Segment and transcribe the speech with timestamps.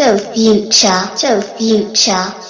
[0.00, 2.49] So Future, So Future.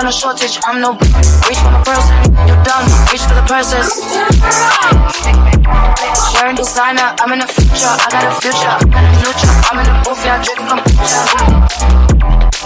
[0.00, 0.56] got no shortage.
[0.64, 0.96] I'm no
[1.44, 2.16] reach for the person.
[2.48, 2.88] You're done.
[3.12, 4.00] Reach for the purses.
[6.56, 7.92] designer, I'm in the future.
[7.92, 9.52] I got a future, I got a neutral.
[9.68, 11.20] I'm in the booth, yeah, drinking kombucha.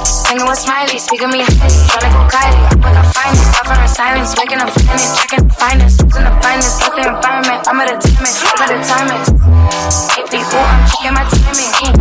[0.07, 1.75] Singing with Smiley, speaking me highly.
[1.91, 3.51] Trying to go Kylie, I'm with the finest.
[3.59, 5.11] Suffering silence, making them finish.
[5.19, 6.87] Checking the finest, losing the finest.
[6.87, 8.31] Look the environment, I'm at a timing.
[8.31, 9.23] I got a timing.
[10.23, 11.99] AP, ooh, I'm checking my timing.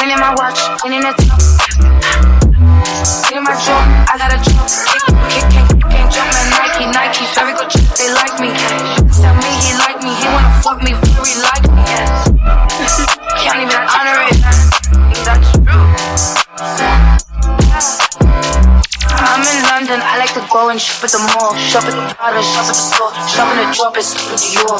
[0.00, 1.51] Cleaning my watch, cleaning the top.
[3.42, 4.70] Cleaning my jaw, I got a job.
[5.26, 6.46] Kick, kick, kick, can't jump, man.
[6.62, 8.54] Nike, Nike, very good chick, they like me.
[9.18, 11.82] Tell me he like me, he wanna fuck me, very like me.
[13.42, 14.38] Can't even honor it.
[15.26, 15.86] That's true.
[19.22, 21.56] I'm in London, I like to go and shop at the mall.
[21.58, 23.10] Shop at the Prada, shop at the store.
[23.42, 24.78] In the drop, it's to York.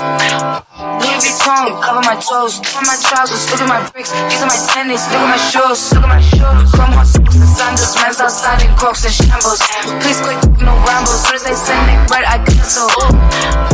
[1.03, 2.62] Louis Vuitton, cover my toes.
[2.62, 4.14] At my trousers, look at my bricks.
[4.31, 5.91] These are my tennis, look at my shoes.
[5.91, 6.70] Look at my shoes.
[6.70, 7.94] Chrome on socks and sandals.
[7.99, 9.59] Men's outside in crocs and shambles.
[9.99, 11.26] Please quick, no rambles.
[11.26, 12.87] Soon as they send it bread, I got cancel.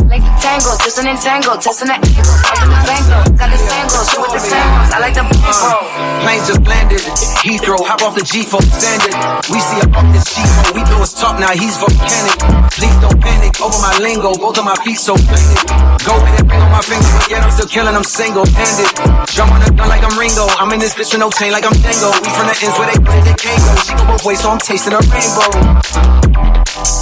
[0.09, 1.53] Like the tango, just an entangle.
[1.61, 2.37] Testing the angle.
[2.57, 3.17] I'm the bango.
[3.37, 4.89] Got the sangles, shoot with the sangles.
[4.89, 5.85] I like the bankroll.
[6.25, 7.05] Planes just landed.
[7.45, 9.15] Heathrow, hop off the G4 standard.
[9.53, 12.35] We see up this G4, we do his talk now, he's volcanic.
[12.75, 15.59] Please don't panic over my lingo, both of my feet so planted.
[16.05, 18.89] Go with it, ring on my finger, but yet I'm still killing, I'm single handed.
[19.31, 20.47] Jump on the gun like I'm Ringo.
[20.59, 22.11] I'm in this bitch with no chain like I'm Django.
[22.23, 23.71] We from the ends where they put it, they can't go.
[23.83, 25.49] She go both ways, so I'm tasting a rainbow.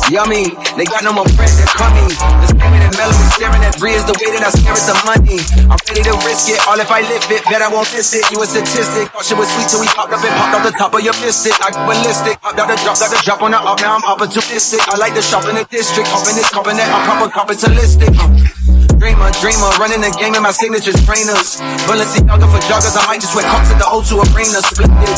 [0.07, 2.07] Yummy, they got no more bread, they're coming.
[2.07, 4.95] The screaming and mellow, staring at Bree is the way that I stare at the
[5.03, 5.43] money.
[5.67, 8.23] I'm ready to risk it, all if I lift it, bet I won't miss it.
[8.31, 10.71] You a statistic, thought shit was sweet till we popped up and popped off the
[10.79, 11.59] top of your biscuit.
[11.59, 14.05] I go ballistic, popped out the drop, got the drop on the up, now I'm
[14.07, 14.79] opportunistic.
[14.87, 17.27] I like to shop in the district, hopping this, copping that, I'm proper
[17.67, 18.15] capitalistic.
[18.15, 21.59] Uh, dreamer, dreamer, running the game in my signatures, trainers.
[21.87, 25.17] Balenciaga for joggers, I might just wear cups at the O2 Arena, Split it.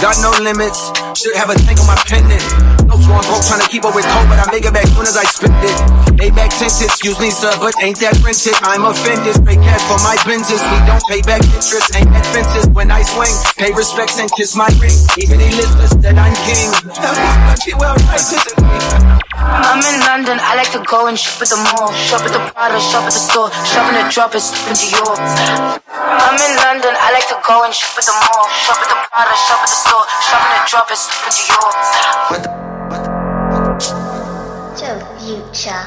[0.00, 2.42] Got no limits, should have a tank on my pendant.
[2.90, 5.06] No sworn broke trying to keep up with cold, but I make it back soon
[5.06, 5.76] as I spend it.
[6.18, 8.58] They back tinted, excuse me, sir, but ain't that rented?
[8.66, 9.38] I'm offended.
[9.46, 11.94] Pay cash for my Benzes, we don't pay back interest.
[11.94, 13.32] Ain't that fences when I swing.
[13.56, 14.96] Pay respects and kiss my ring.
[15.22, 16.68] Even they listeners that I'm king.
[16.82, 19.11] These country well and
[19.42, 21.92] I'm in London, I like to go and shop at the mall.
[22.06, 23.50] Shop at the Prada, shop at the store.
[23.66, 25.18] Shop in the drop, it's in Dior.
[25.90, 28.46] I'm in London, I like to go and shop at the mall.
[28.62, 30.06] Shop at the Prada, shop at the store.
[30.30, 31.74] Shop in the drop, it's in Dior.
[34.78, 34.86] So
[35.22, 35.84] Future.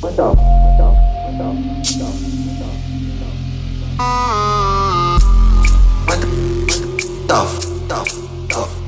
[0.00, 0.34] What the, what
[3.96, 5.24] what the,
[6.06, 8.48] what the, tough, the?
[8.48, 8.83] tough.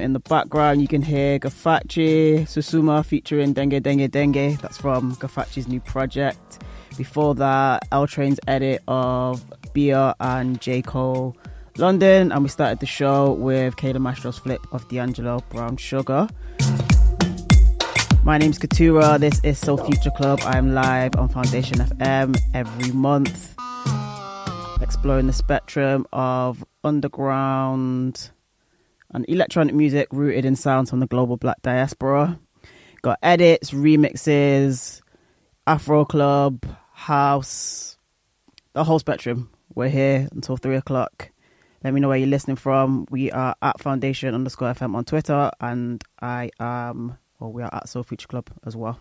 [0.00, 4.58] In the background, you can hear Gafacci Susuma featuring Dengue Dengue Dengue.
[4.58, 6.62] That's from Gafacci's new project.
[6.96, 10.82] Before that, L Train's edit of Bia and J.
[10.82, 11.36] Cole
[11.76, 12.32] London.
[12.32, 16.28] And we started the show with Kayla Mastro's flip of D'Angelo Brown Sugar.
[18.24, 19.20] My name's K2RAH.
[19.20, 20.40] This is So Future Club.
[20.44, 23.54] I'm live on Foundation FM every month
[24.80, 28.30] exploring the spectrum of underground
[29.12, 32.38] and electronic music rooted in sounds from the global black diaspora.
[33.02, 35.00] Got edits, remixes,
[35.66, 37.96] Afro Club, House,
[38.72, 39.50] the whole spectrum.
[39.74, 41.30] We're here until three o'clock.
[41.84, 43.06] Let me know where you're listening from.
[43.10, 47.88] We are at Foundation underscore FM on Twitter, and I am, or we are at
[47.88, 48.98] So Future Club as well.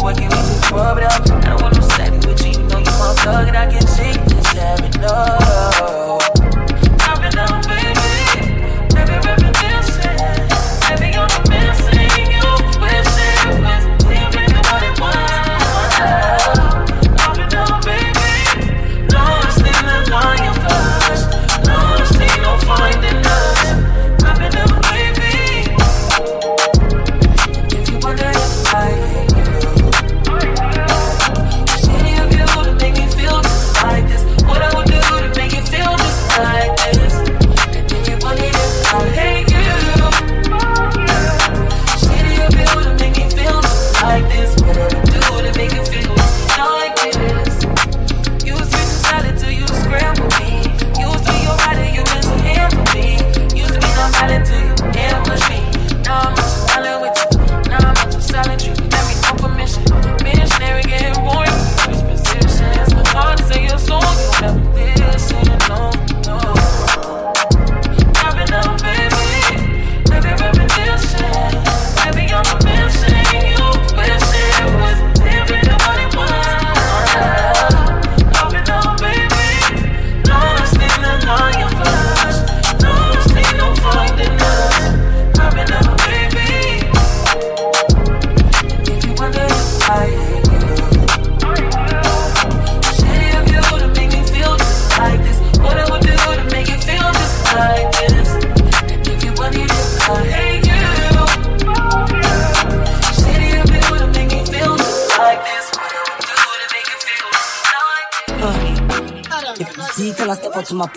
[0.00, 0.14] Boy.
[0.14, 1.30] Can we just rub it out?
[1.30, 2.52] I don't want no steady with you.
[2.52, 6.09] You know you my thug, and I can see this having no.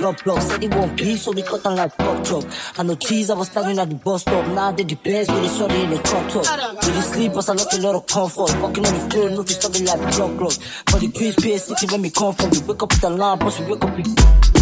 [0.03, 0.41] Plug plug.
[0.41, 2.43] Said he won't be, so we cut on like pork chop.
[2.77, 4.45] I know cheese, I was standing at the bus stop.
[4.47, 6.75] Now they the place with the shorty in the truck top.
[6.75, 8.51] With the sleep, but I lost a lot of comfort.
[8.61, 10.37] Walking on the floor, no to stop like block
[10.91, 13.39] But the peace, PS City, when we come from, we wake up with the alarm,
[13.39, 14.53] but we wake up with.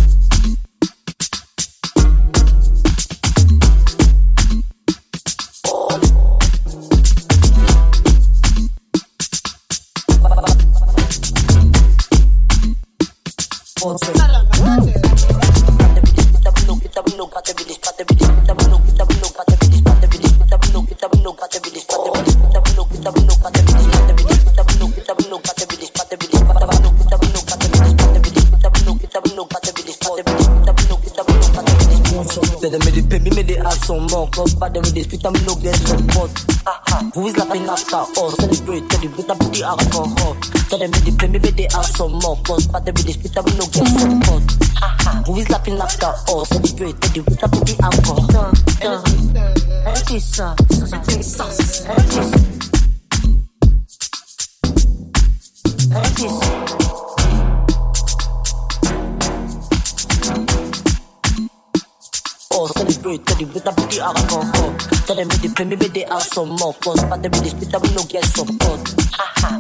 [33.12, 34.56] Kita me they have some more cause.
[34.56, 36.32] But they be spit and be no get support.
[36.66, 37.04] Uh-huh.
[37.14, 38.36] Who is laughing after us?
[38.38, 40.36] Celebrate, tell you, with a booty alcohol.
[40.70, 42.38] Tell them, me the play, me they have some more.
[42.44, 44.44] Cause, but the really spit, me no get support.
[44.82, 45.24] Uh-huh.
[45.24, 46.50] Who is laughing after us?
[46.50, 48.54] Celebrate, tell you, with a booty alcohol.
[48.82, 51.46] Elisa, Elisa, Elisa.
[51.92, 52.52] Elisa.
[55.94, 57.21] Oh,
[62.68, 64.76] celebrate, tell you with a booty alcohol.
[65.06, 66.74] Tell them with the play me with the ask some more.
[66.76, 68.82] Cause but them with the spit we no get support.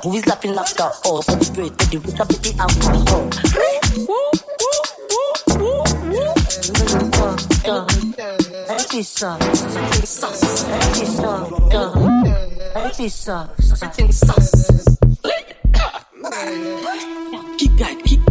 [0.03, 1.25] Who is laughing after us?
[1.25, 3.29] Celebrate, tell you with a booty alcohol.
[8.91, 10.27] Elisa, Elisa,
[12.85, 13.49] Elisa,
[13.97, 14.21] Elisa.
[17.57, 18.30] Keep that, keep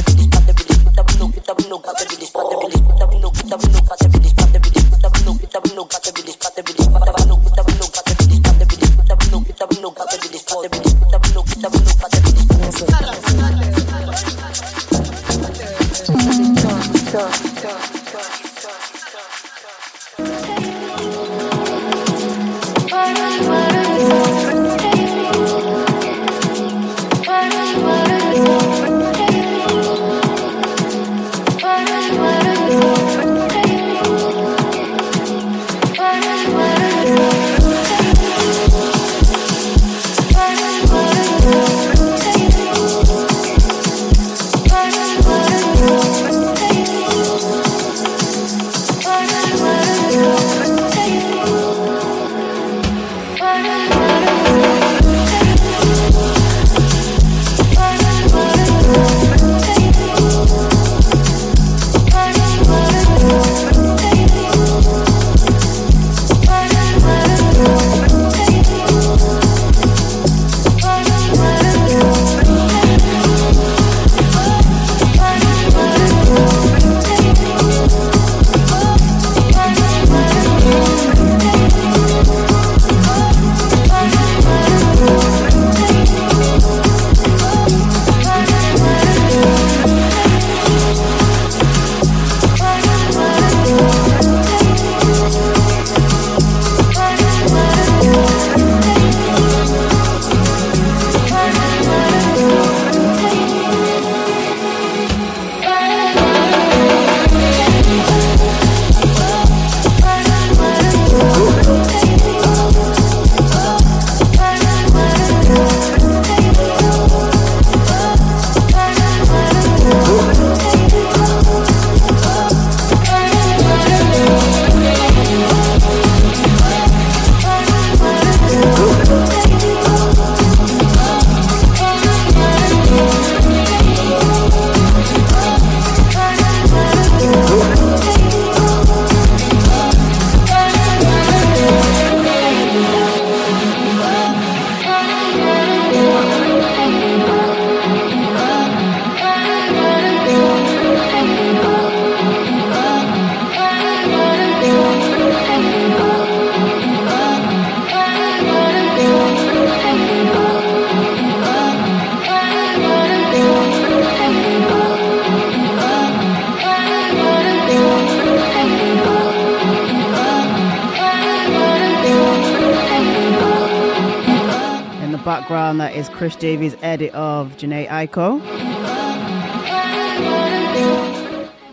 [176.21, 178.39] Chris Davies edit of Jhené Aiko.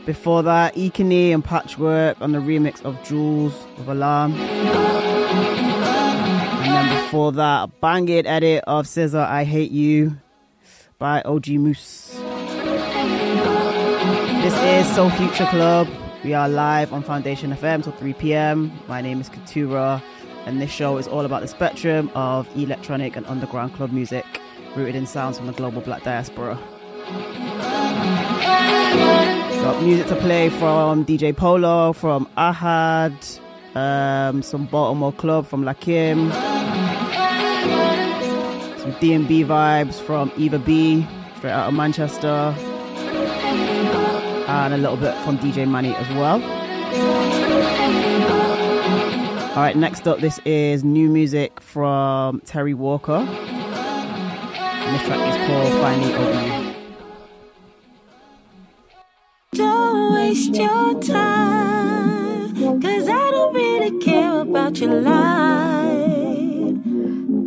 [0.07, 4.33] Before that, Ekene and Patchwork on the remix of Jewels of Alarm.
[4.33, 4.65] And
[6.65, 10.17] then before that, a banging edit of SZA I Hate You
[10.99, 12.19] by OG Moose.
[14.41, 15.89] This is So Future Club.
[16.25, 18.73] We are live on Foundation FM till 3 p.m.
[18.89, 20.01] My name is K2RAH
[20.47, 24.25] and this show is all about the spectrum of electronic and underground club music
[24.75, 26.59] rooted in sounds from the global black diaspora.
[29.63, 33.41] Got music to play from DJ Polo, from Ahad,
[33.75, 36.33] um, some Baltimore Club from Lakim,
[38.81, 42.55] some DMB vibes from Eva B, straight out of Manchester,
[44.49, 46.58] and a little bit from DJ Manny as well.
[49.59, 53.17] All right, next up, this is new music from Terry Walker.
[53.17, 56.75] And this track is called Finally You.
[59.55, 66.79] Don't waste your time, cause I don't really care about your life.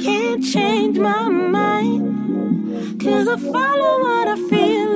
[0.04, 4.90] Can't change my mind, cause I follow what I feel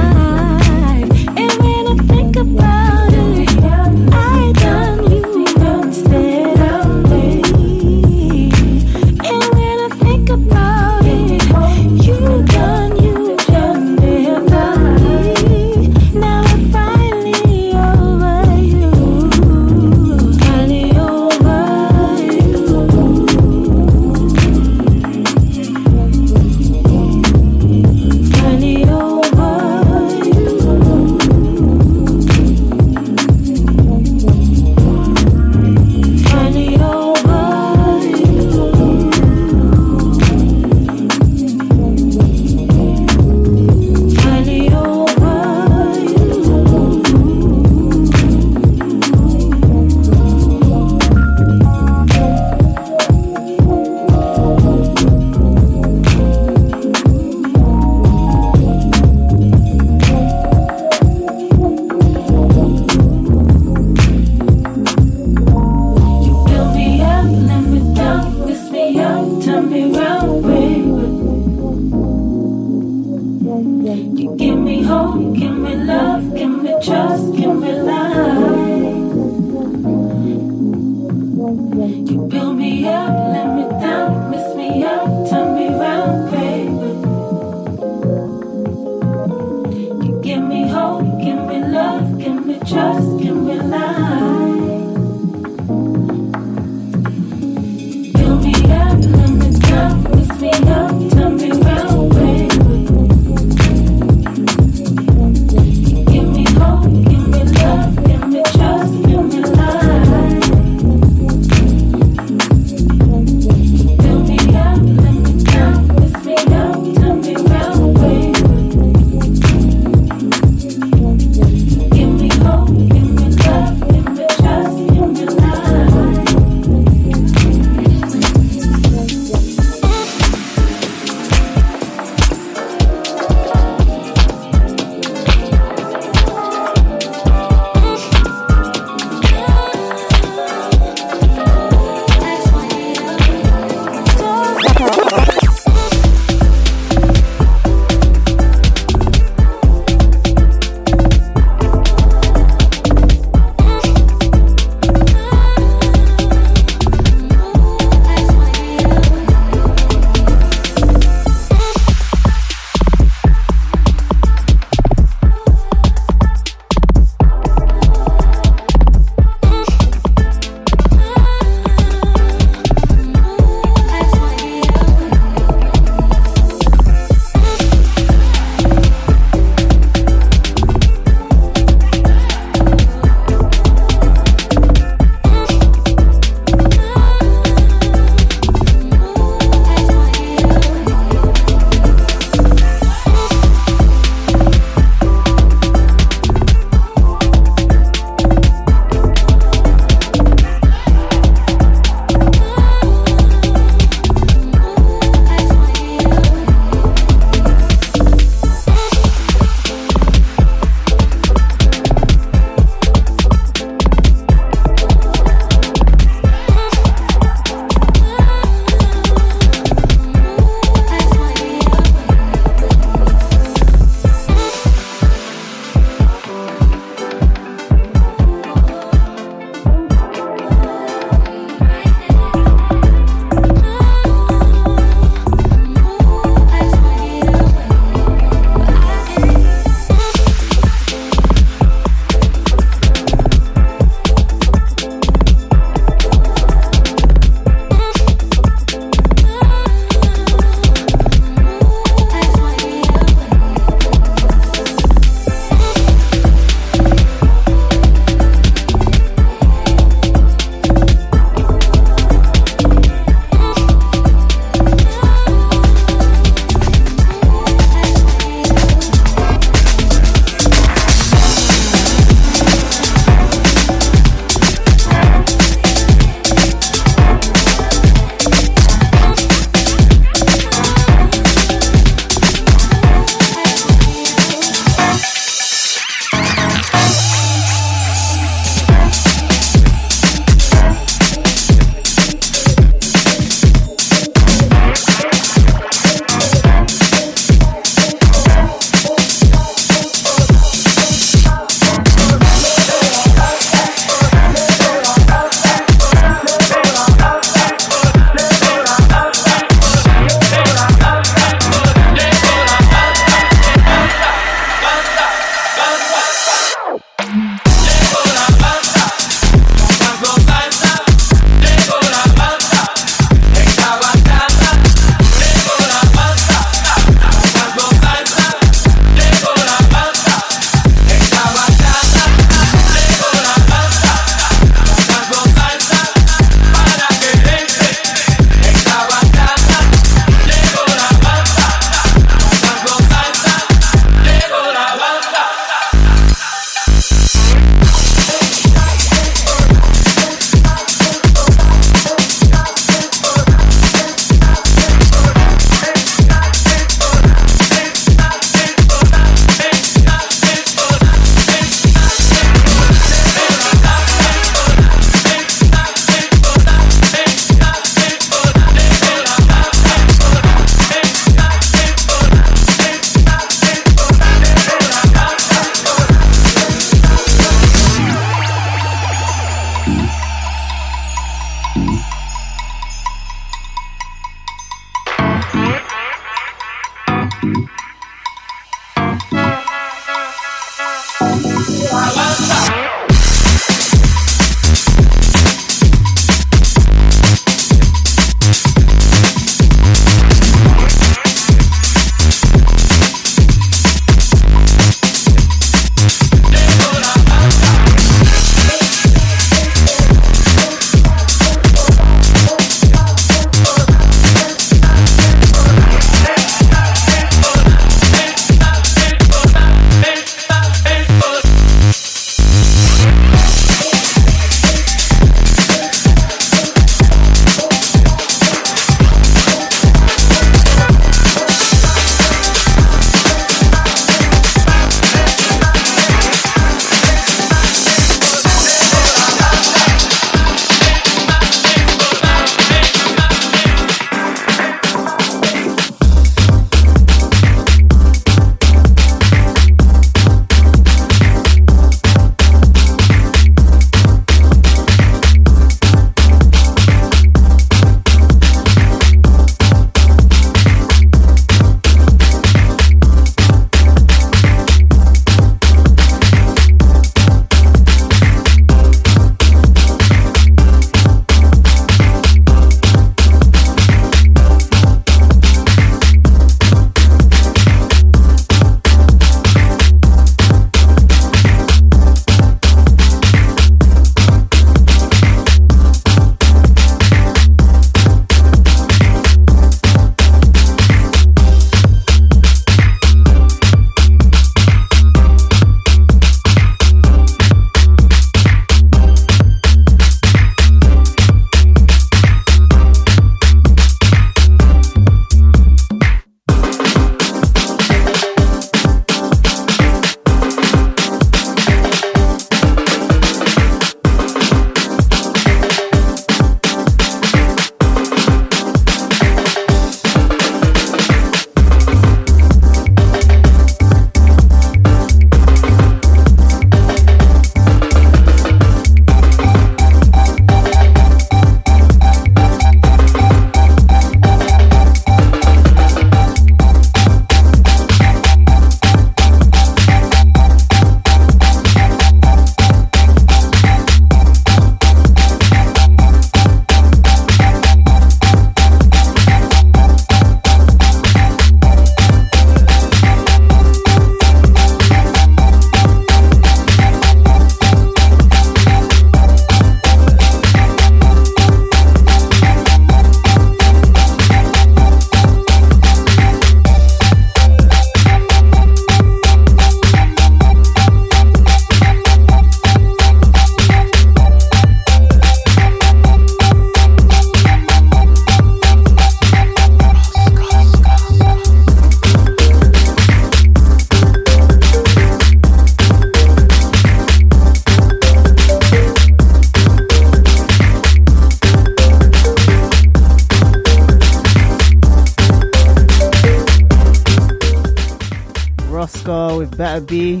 [599.38, 600.00] Better Be.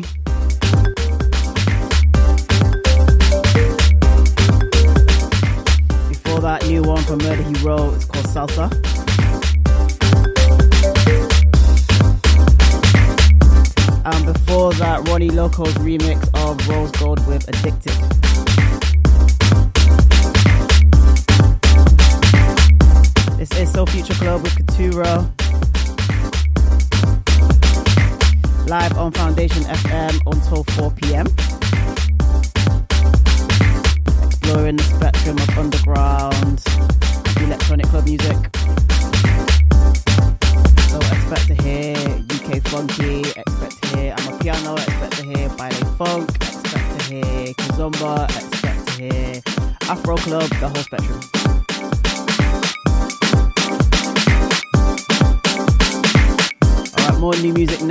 [6.08, 7.94] Before that, new one from Murder He Wrote.
[7.94, 8.68] It's called Salsa.
[14.04, 17.94] And before that, Ronnie Loco's remix of Rose Gold with Addicted.
[23.38, 25.37] This is So Future Club with K2RAH.
[28.68, 31.26] Live on Foundation FM until 4 pm.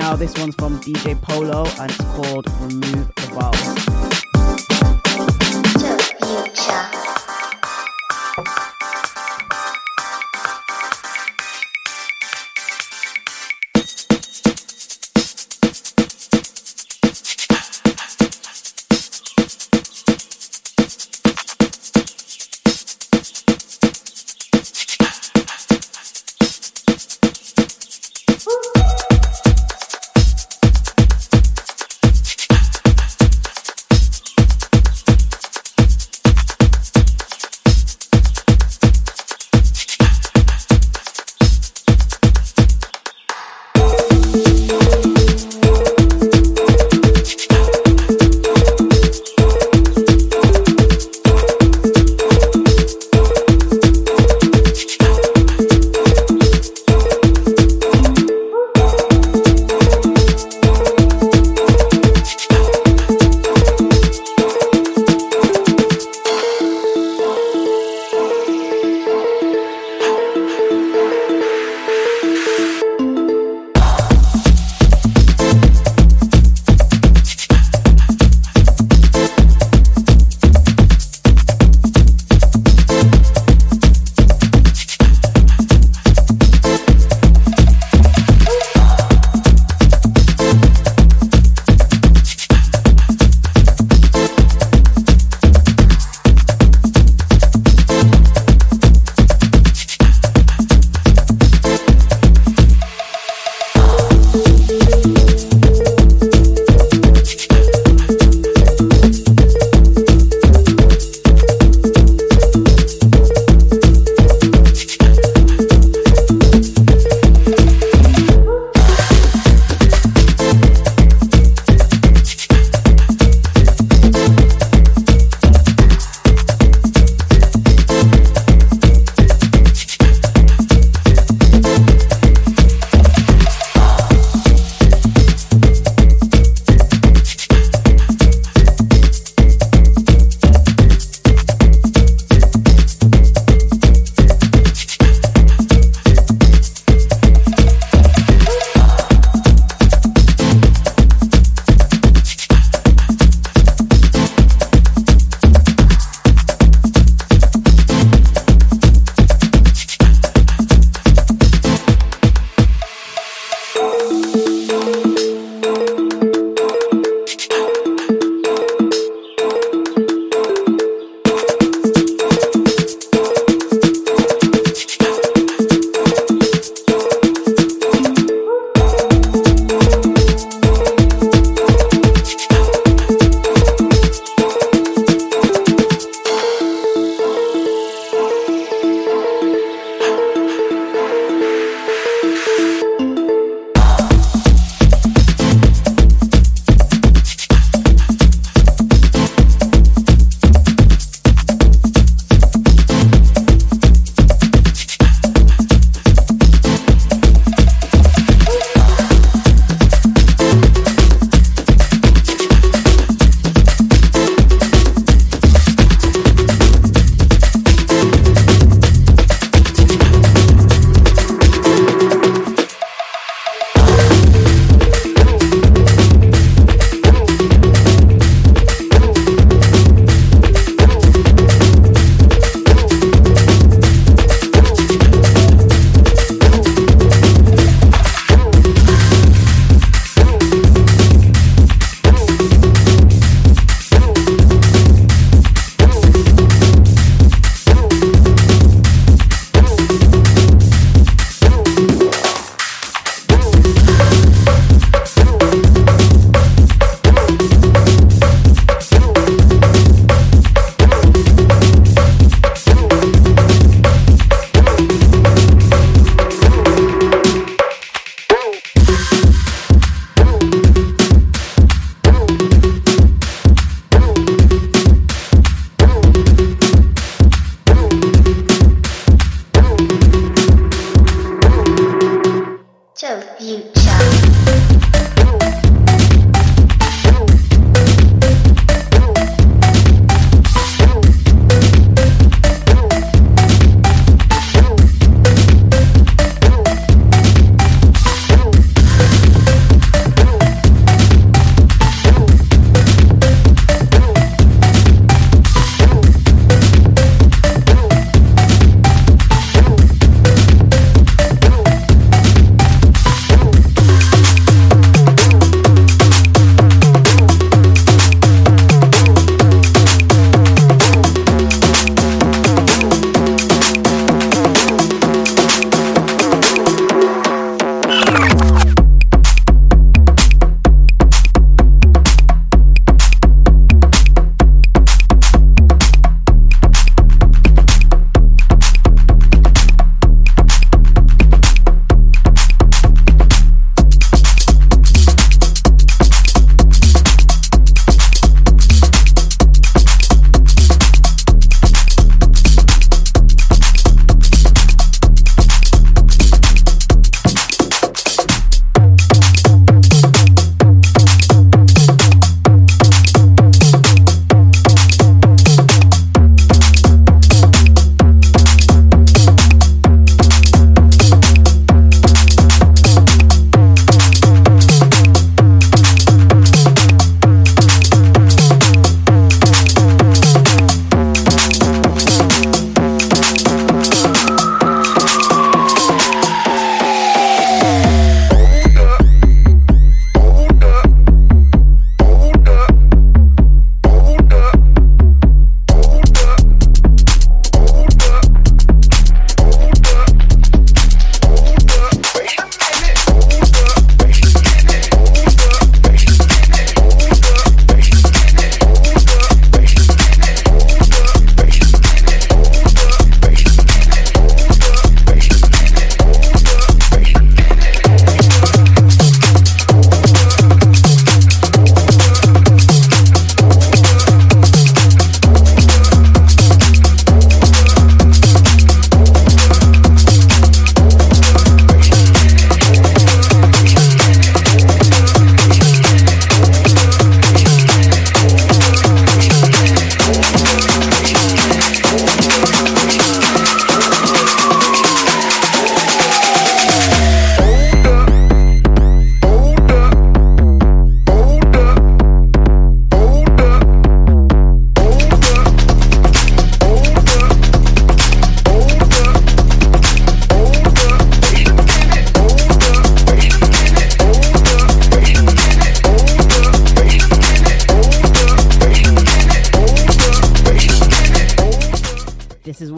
[0.10, 0.16] Now.
[0.16, 3.17] This one's from DJ Polo and it's called Remove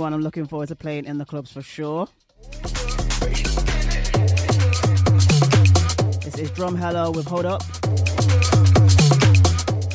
[0.10, 2.07] one I'm looking forward to playing in the clubs for sure.
[6.24, 7.62] This is Drum Drumhella with Hold Up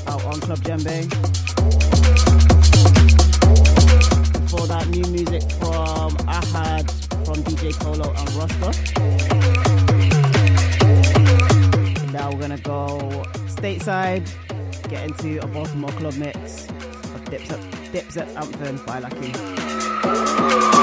[0.06, 1.10] out on Club Djembe.
[4.50, 6.88] For that new music from Ahad
[7.26, 8.70] from DJ Polo and Rasta.
[12.12, 14.30] Now we're gonna go stateside,
[14.88, 17.60] get into a Baltimore club mix of Dipset,
[17.92, 19.73] Dipset Anthem by Lucky.
[20.16, 20.73] Okay,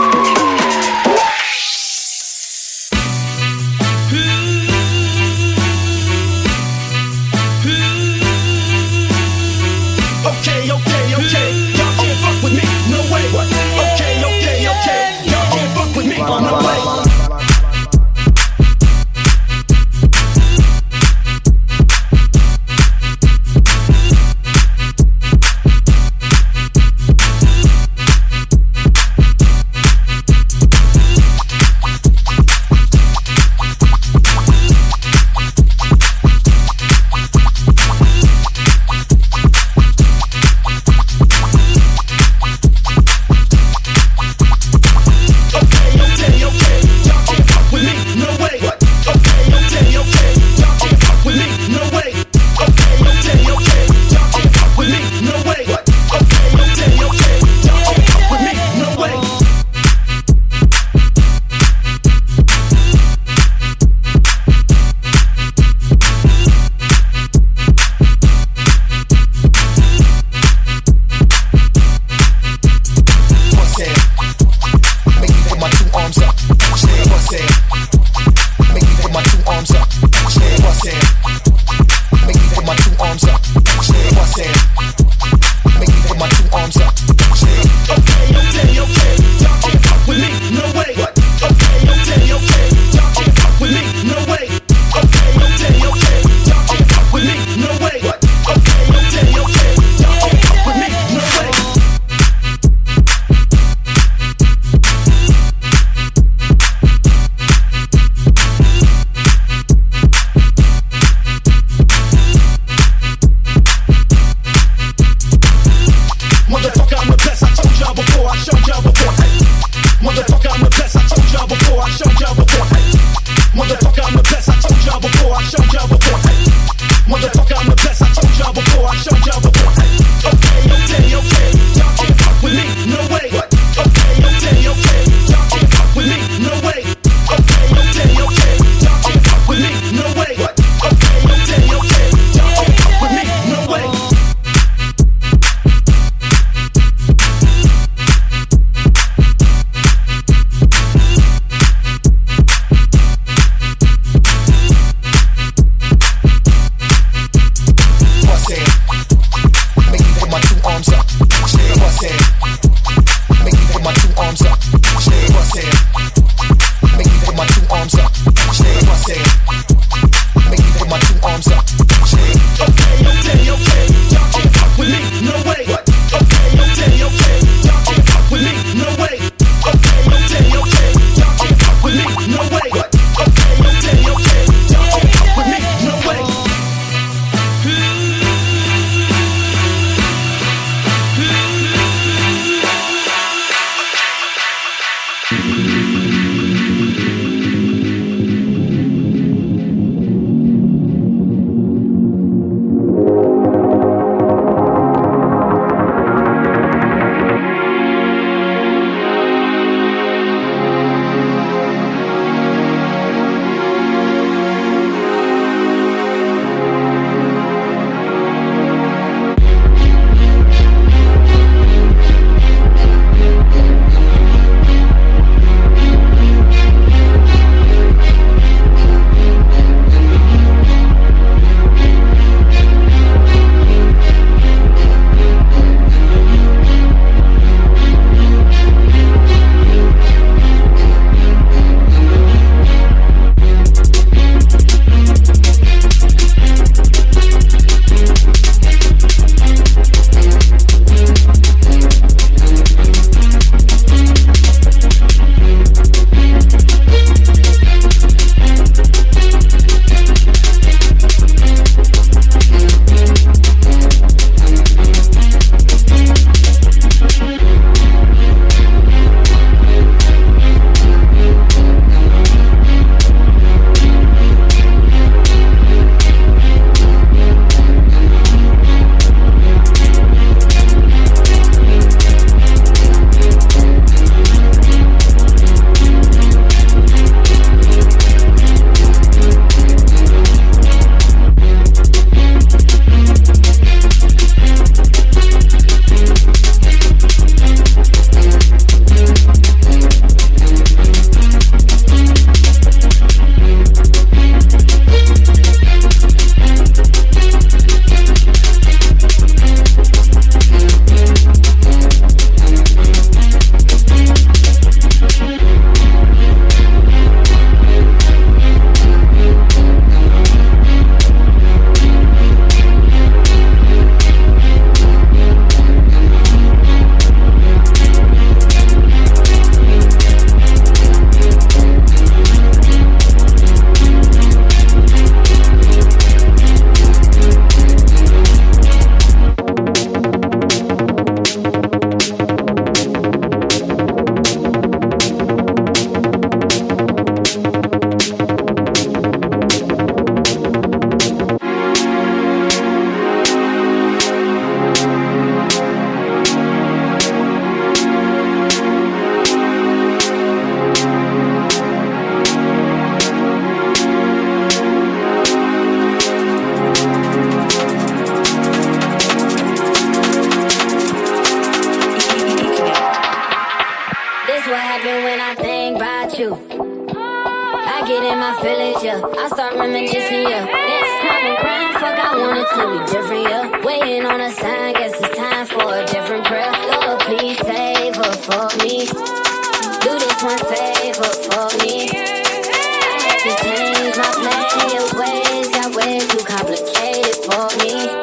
[397.31, 398.00] for me.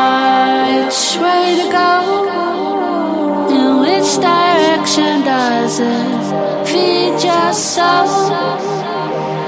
[0.67, 1.89] which way to go.
[4.21, 8.31] Direction does it feed your soul?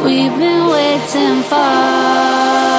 [0.05, 2.70] We've been waiting for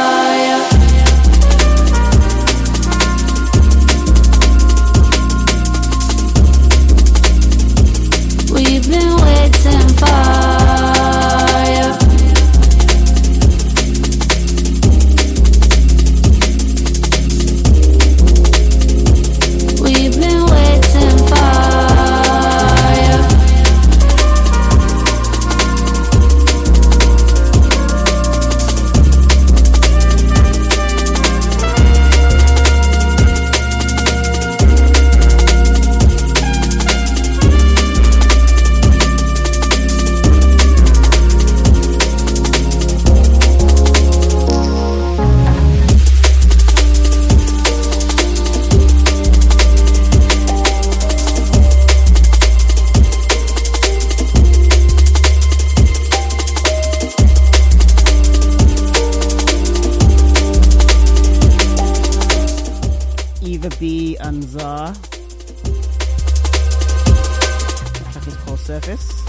[68.71, 69.21] Surface.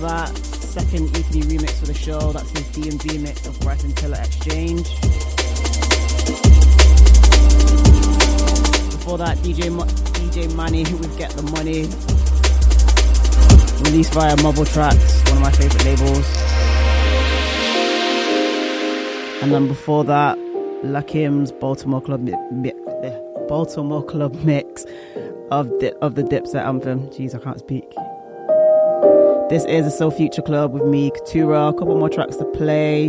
[0.00, 2.32] That, second EP remix for the show.
[2.32, 4.84] That's his D&B mix of Bryson Tiller Exchange.
[8.90, 9.84] Before that, DJ Mo-
[10.18, 11.86] DJ Manny with Get the Money.
[13.84, 16.26] Released via Mobile Tracks, one of my favorite labels.
[19.42, 20.36] And then before that,
[20.84, 22.72] Lakim's Baltimore Club mi- mi-
[23.48, 24.77] Baltimore Club mix
[25.50, 27.08] of the of the Dipset anthem.
[27.08, 27.88] Jeez, I can't speak.
[29.48, 31.70] This is a So Future Club with me, K2RAH.
[31.70, 33.06] A couple more tracks to play,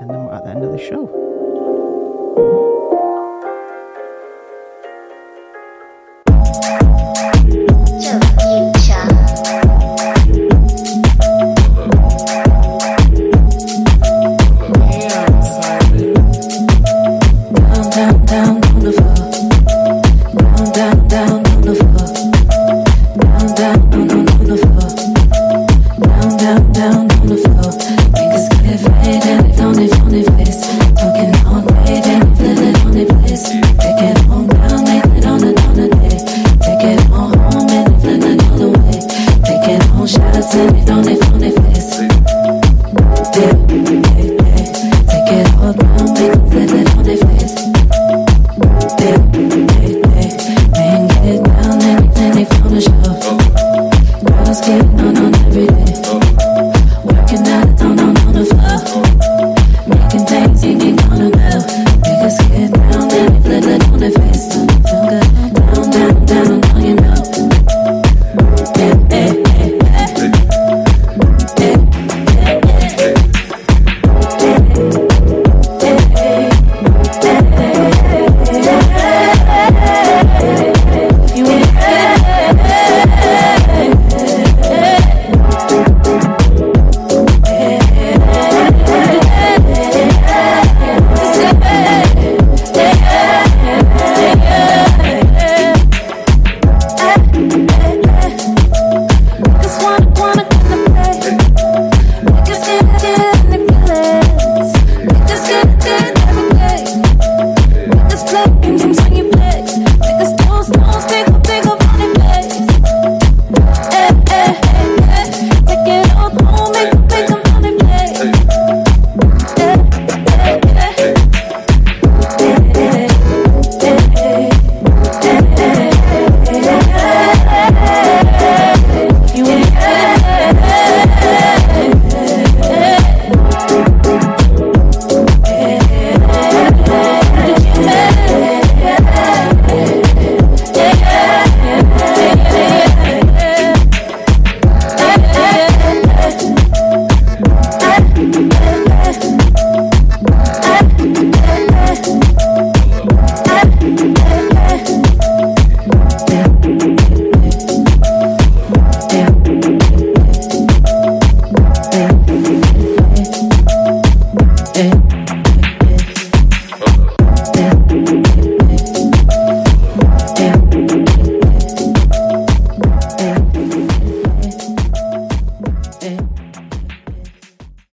[0.00, 2.68] and then we're at the end of the show.